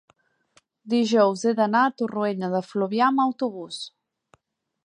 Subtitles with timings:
[0.93, 3.79] dijous he d'anar a Torroella de Fluvià amb autobús.